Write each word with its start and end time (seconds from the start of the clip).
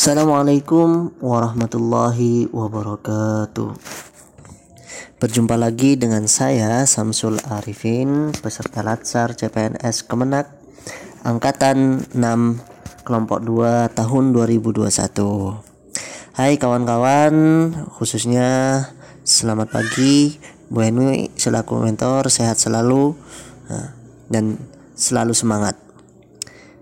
Assalamualaikum 0.00 1.12
warahmatullahi 1.20 2.48
wabarakatuh. 2.48 3.68
Berjumpa 5.20 5.60
lagi 5.60 6.00
dengan 6.00 6.24
saya 6.24 6.88
Samsul 6.88 7.36
Arifin, 7.44 8.32
peserta 8.32 8.80
Latsar 8.80 9.36
CPNS 9.36 10.08
Kemenak 10.08 10.56
angkatan 11.20 12.00
6 12.16 12.16
kelompok 13.04 13.44
2 13.44 13.92
tahun 13.92 14.24
2021. 14.32 14.88
Hai 16.32 16.56
kawan-kawan, 16.56 17.34
khususnya 17.92 18.48
selamat 19.20 19.68
pagi 19.68 20.40
Bu 20.72 20.80
Henui 20.80 21.28
selaku 21.36 21.76
mentor 21.76 22.32
sehat 22.32 22.56
selalu 22.56 23.20
nah, 23.68 23.92
dan 24.32 24.56
selalu 24.96 25.36
semangat. 25.36 25.89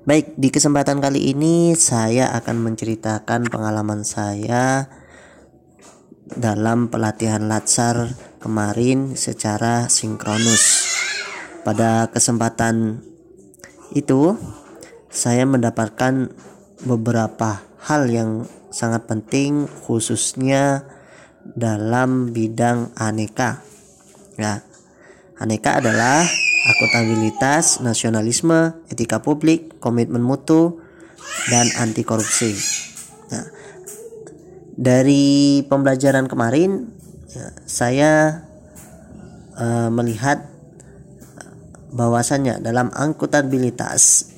Baik, 0.08 0.40
di 0.40 0.48
kesempatan 0.48 1.04
kali 1.04 1.36
ini 1.36 1.76
saya 1.76 2.32
akan 2.32 2.64
menceritakan 2.64 3.44
pengalaman 3.52 4.08
saya 4.08 4.88
dalam 6.32 6.88
pelatihan 6.88 7.44
latsar 7.44 8.16
kemarin 8.40 9.12
secara 9.20 9.92
sinkronus. 9.92 10.88
Pada 11.60 12.08
kesempatan 12.08 13.04
itu, 13.92 14.32
saya 15.12 15.44
mendapatkan 15.44 16.32
beberapa 16.88 17.60
hal 17.84 18.08
yang 18.08 18.48
sangat 18.72 19.04
penting 19.04 19.68
khususnya 19.84 20.88
dalam 21.44 22.32
bidang 22.32 22.96
aneka. 22.96 23.60
Ya. 24.40 24.64
Aneka 25.36 25.84
adalah 25.84 26.24
akuntabilitas, 26.68 27.80
nasionalisme, 27.80 28.76
etika 28.92 29.24
publik, 29.24 29.80
komitmen 29.80 30.20
mutu, 30.20 30.84
dan 31.48 31.64
anti 31.80 32.04
korupsi. 32.04 32.52
Nah, 33.32 33.48
dari 34.76 35.64
pembelajaran 35.64 36.28
kemarin, 36.28 36.92
ya, 37.32 37.48
saya 37.64 38.12
uh, 39.56 39.88
melihat 39.88 40.44
bahwasannya 41.88 42.60
dalam 42.60 42.92
akuntabilitas 42.92 44.28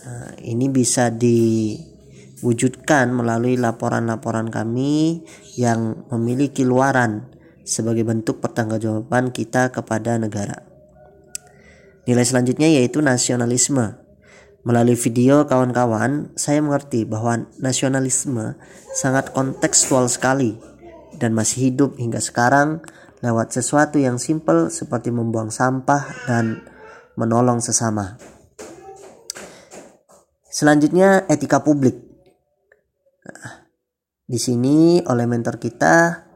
uh, 0.00 0.32
ini 0.40 0.72
bisa 0.72 1.12
diwujudkan 1.12 3.12
melalui 3.12 3.60
laporan-laporan 3.60 4.48
kami 4.48 5.28
yang 5.60 6.08
memiliki 6.08 6.64
luaran 6.64 7.28
sebagai 7.68 8.08
bentuk 8.08 8.40
pertanggungjawaban 8.40 9.28
kita 9.30 9.68
kepada 9.68 10.16
negara. 10.16 10.69
Nilai 12.08 12.24
selanjutnya 12.24 12.68
yaitu 12.70 13.04
nasionalisme. 13.04 14.00
Melalui 14.60 14.96
video 14.96 15.48
kawan-kawan, 15.48 16.36
saya 16.36 16.60
mengerti 16.60 17.08
bahwa 17.08 17.48
nasionalisme 17.56 18.60
sangat 18.92 19.32
kontekstual 19.32 20.04
sekali 20.12 20.60
dan 21.16 21.32
masih 21.32 21.72
hidup 21.72 21.96
hingga 21.96 22.20
sekarang 22.20 22.84
lewat 23.24 23.52
sesuatu 23.56 23.96
yang 23.96 24.20
simpel 24.20 24.68
seperti 24.68 25.12
membuang 25.12 25.48
sampah 25.48 26.08
dan 26.28 26.64
menolong 27.16 27.60
sesama. 27.60 28.20
Selanjutnya 30.48 31.24
etika 31.28 31.64
publik. 31.64 31.96
Di 34.28 34.38
sini 34.38 35.00
oleh 35.04 35.24
mentor 35.24 35.56
kita 35.56 36.26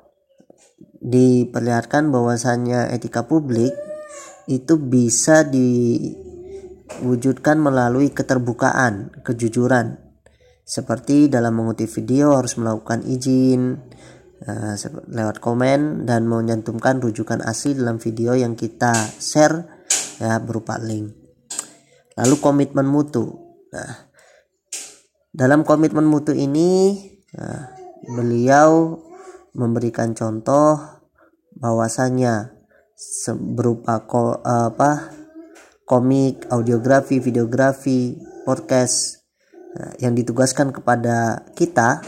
diperlihatkan 1.05 2.09
bahwasannya 2.09 2.89
etika 2.97 3.29
publik 3.29 3.94
itu 4.49 4.77
bisa 4.77 5.45
diwujudkan 5.49 6.17
melalui 7.61 8.13
keterbukaan, 8.13 9.11
kejujuran. 9.25 9.99
Seperti 10.65 11.29
dalam 11.29 11.61
mengutip 11.61 11.93
video 11.93 12.41
harus 12.41 12.57
melakukan 12.57 13.05
izin 13.05 13.77
uh, 14.49 14.75
lewat 15.13 15.41
komen 15.45 16.09
dan 16.09 16.25
menyantumkan 16.25 17.05
rujukan 17.05 17.45
asli 17.45 17.77
dalam 17.77 18.01
video 18.01 18.33
yang 18.33 18.57
kita 18.57 18.97
share 19.21 19.85
ya 20.17 20.41
berupa 20.41 20.81
link. 20.81 21.13
Lalu 22.17 22.35
komitmen 22.41 22.87
mutu. 22.89 23.29
Nah, 23.75 24.09
dalam 25.35 25.67
komitmen 25.67 26.07
mutu 26.07 26.31
ini 26.31 26.95
nah, 27.35 27.75
beliau 28.07 29.03
memberikan 29.55 30.15
contoh 30.15 30.79
bahwasanya 31.59 32.54
berupa 33.35 34.07
ko, 34.07 34.39
apa 34.43 35.11
komik, 35.85 36.49
audiografi, 36.49 37.21
videografi, 37.21 38.17
podcast 38.49 39.21
nah, 39.77 39.93
yang 40.01 40.17
ditugaskan 40.17 40.73
kepada 40.73 41.45
kita 41.53 42.01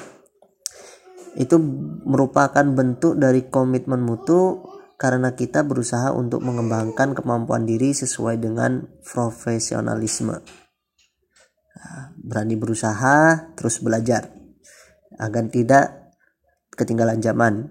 itu 1.36 1.60
merupakan 2.08 2.64
bentuk 2.64 3.20
dari 3.20 3.52
komitmen 3.52 4.00
mutu 4.00 4.64
karena 4.96 5.36
kita 5.36 5.60
berusaha 5.60 6.08
untuk 6.16 6.40
mengembangkan 6.40 7.12
kemampuan 7.12 7.68
diri 7.68 7.92
sesuai 7.92 8.40
dengan 8.40 8.80
profesionalisme. 9.04 10.40
Nah, 11.76 12.16
berani 12.16 12.56
berusaha, 12.56 13.52
terus 13.52 13.84
belajar 13.84 14.32
agar 15.20 15.44
tidak 15.52 16.16
ketinggalan 16.72 17.20
zaman. 17.20 17.68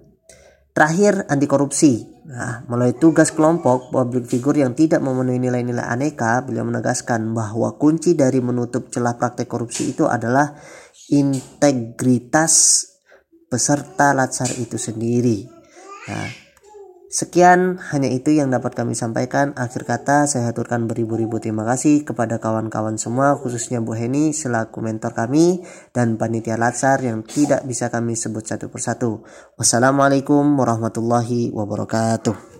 Terakhir, 0.77 1.25
anti 1.25 1.49
korupsi. 1.49 2.14
Nah, 2.25 2.65
melalui 2.65 2.97
tugas 2.97 3.29
kelompok 3.29 3.93
public 3.93 4.25
figure 4.25 4.57
yang 4.65 4.73
tidak 4.73 4.97
memenuhi 4.97 5.37
nilai-nilai 5.37 5.85
aneka, 5.85 6.41
beliau 6.41 6.65
menegaskan 6.65 7.37
bahwa 7.37 7.77
kunci 7.77 8.17
dari 8.17 8.41
menutup 8.41 8.89
celah 8.89 9.13
praktek 9.13 9.45
korupsi 9.45 9.93
itu 9.93 10.09
adalah 10.09 10.57
integritas 11.13 12.81
peserta 13.45 14.17
latsar 14.17 14.49
itu 14.57 14.73
sendiri. 14.81 15.45
Nah, 16.09 16.44
Sekian 17.15 17.79
hanya 17.95 18.11
itu 18.11 18.35
yang 18.35 18.51
dapat 18.51 18.75
kami 18.75 18.91
sampaikan. 18.91 19.55
Akhir 19.55 19.87
kata 19.87 20.27
saya 20.27 20.51
aturkan 20.51 20.83
beribu-ribu 20.83 21.39
terima 21.39 21.63
kasih 21.63 22.03
kepada 22.03 22.43
kawan-kawan 22.43 22.99
semua 22.99 23.39
khususnya 23.39 23.79
Bu 23.79 23.95
Heni 23.95 24.35
selaku 24.35 24.83
mentor 24.83 25.15
kami 25.15 25.63
dan 25.95 26.19
panitia 26.19 26.59
Latsar 26.59 26.99
yang 27.07 27.23
tidak 27.23 27.63
bisa 27.63 27.87
kami 27.87 28.19
sebut 28.19 28.43
satu 28.43 28.67
persatu. 28.67 29.23
Wassalamualaikum 29.55 30.43
warahmatullahi 30.59 31.55
wabarakatuh. 31.55 32.54